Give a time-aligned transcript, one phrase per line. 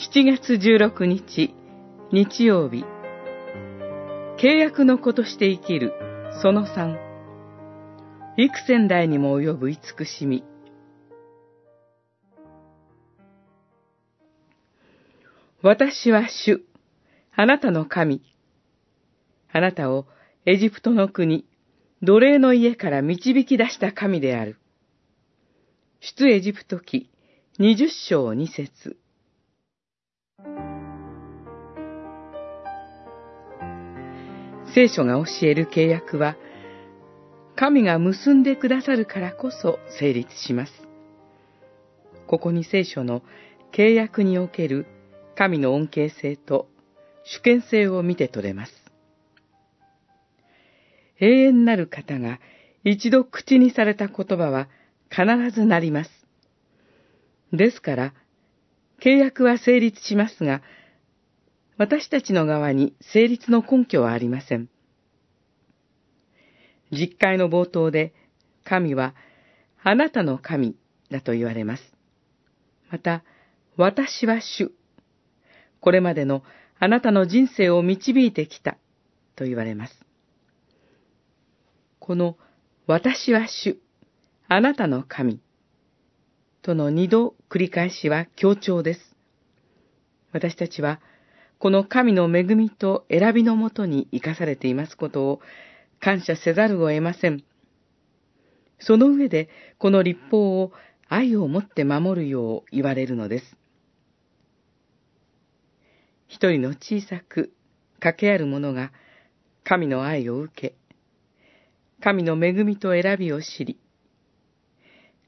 [0.00, 1.54] 7月16日、
[2.10, 2.86] 日曜日。
[4.38, 5.92] 契約の子として生きる、
[6.40, 6.96] その3。
[8.38, 10.42] 幾千代にも及ぶ慈しみ。
[15.60, 16.62] 私は主、
[17.36, 18.22] あなたの神。
[19.52, 20.06] あなたを
[20.46, 21.44] エジプトの国、
[22.00, 24.58] 奴隷の家から導き出した神である。
[26.00, 27.10] 出エジプト記
[27.58, 28.96] 二十章二節
[34.74, 36.36] 聖書が教える契約は、
[37.56, 40.72] 神が結んでくださるからこそ成立します。
[42.26, 43.22] ここに聖書の
[43.72, 44.86] 契約における
[45.36, 46.68] 神の恩恵性と
[47.24, 48.72] 主権性を見て取れます。
[51.18, 52.40] 永遠なる方が
[52.84, 54.68] 一度口にされた言葉は
[55.10, 56.10] 必ずなります。
[57.52, 58.14] ですから、
[59.00, 60.62] 契約は成立しますが、
[61.76, 64.68] 私たちの側に成立の根拠はありません。
[66.92, 68.12] 実会の冒頭で、
[68.64, 69.14] 神は、
[69.82, 70.76] あなたの神
[71.10, 71.82] だと言われます。
[72.90, 73.24] また、
[73.76, 74.72] 私は主。
[75.80, 76.42] これまでの
[76.78, 78.76] あなたの人生を導いてきた
[79.36, 79.94] と言われます。
[81.98, 82.36] この
[82.86, 83.78] 私は主、
[84.48, 85.40] あなたの神
[86.62, 89.16] との二度繰り返しは強調です。
[90.32, 91.00] 私たちは
[91.58, 95.40] この神の恵みと選びのもとに生かされていますことを
[96.00, 97.44] 感謝せざるを得ません。
[98.78, 100.72] その上でこの立法を
[101.08, 103.56] 愛を持って守るよう言われるのです。
[106.28, 107.52] 一人の小さく
[107.94, 108.92] 掛けある者が
[109.64, 110.74] 神の愛を受け、
[112.00, 113.78] 神の恵みと選びを知り、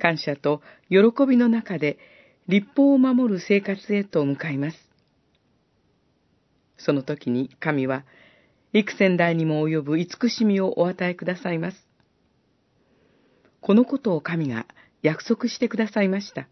[0.00, 0.98] 感謝と喜
[1.28, 1.98] びの中で
[2.48, 4.76] 立法を守る生活へと向かいます。
[6.76, 8.04] その時に神は
[8.72, 11.86] 幾千代にも及ぶ慈しみをお与えくださいます。
[13.60, 14.66] このことを神が
[15.02, 16.48] 約束してくださいました。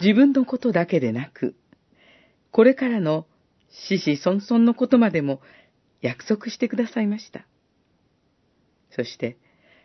[0.00, 1.54] 自分のことだけでなく、
[2.50, 3.26] これからの
[3.70, 5.40] 死死孫孫のことまでも
[6.00, 7.46] 約束してくださいました。
[8.90, 9.36] そして、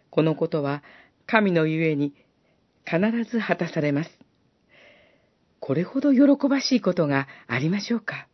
[0.09, 0.83] このことは
[1.31, 2.13] 神のゆえに
[2.85, 4.09] 必ず果たされます。
[5.61, 8.27] これほど喜ばしいことがありましょうか？